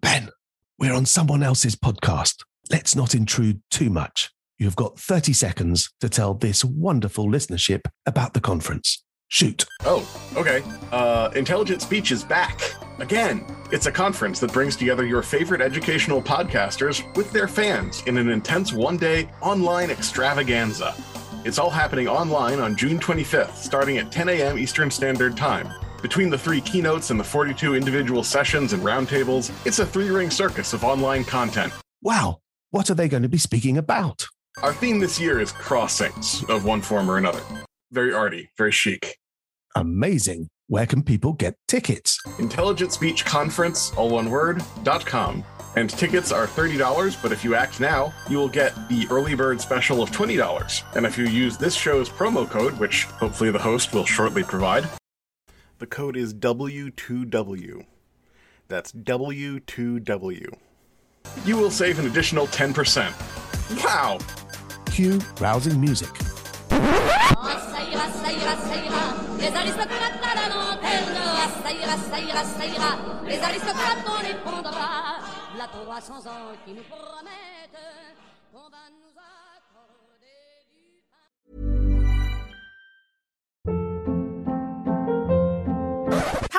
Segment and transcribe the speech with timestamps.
[0.00, 0.30] Ben,
[0.78, 2.44] we're on someone else's podcast.
[2.70, 4.32] Let's not intrude too much.
[4.58, 9.02] You've got 30 seconds to tell this wonderful listenership about the conference.
[9.28, 9.64] Shoot.
[9.84, 10.62] Oh, okay.
[10.92, 12.60] Uh, Intelligent Speech is back.
[12.98, 18.16] Again, it's a conference that brings together your favorite educational podcasters with their fans in
[18.16, 20.94] an intense one day online extravaganza.
[21.44, 24.58] It's all happening online on June 25th, starting at 10 a.m.
[24.58, 25.68] Eastern Standard Time.
[26.06, 30.30] Between the three keynotes and the 42 individual sessions and roundtables, it's a three ring
[30.30, 31.72] circus of online content.
[32.00, 32.38] Wow.
[32.70, 34.24] What are they going to be speaking about?
[34.62, 37.40] Our theme this year is crossings of one form or another.
[37.90, 39.18] Very arty, very chic.
[39.74, 40.46] Amazing.
[40.68, 42.22] Where can people get tickets?
[42.38, 45.42] Intelligent Speech Conference, all one word, dot com.
[45.74, 49.60] And tickets are $30, but if you act now, you will get the early bird
[49.60, 50.96] special of $20.
[50.96, 54.88] And if you use this show's promo code, which hopefully the host will shortly provide,
[55.78, 57.84] the code is W2W.
[58.68, 60.58] That's W2W.
[61.44, 63.84] You will save an additional 10%.
[63.84, 64.18] Wow!
[64.86, 66.10] Cue rousing music.